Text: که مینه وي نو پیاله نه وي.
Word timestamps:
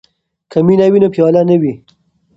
که 0.51 0.59
مینه 0.65 0.87
وي 0.91 0.99
نو 1.03 1.07
پیاله 1.15 1.41
نه 1.49 1.55
وي. 1.61 1.73